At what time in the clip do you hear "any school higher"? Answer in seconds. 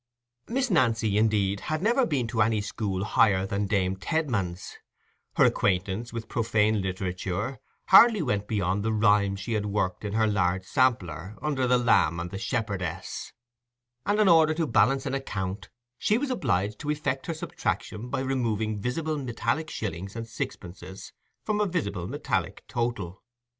2.41-3.45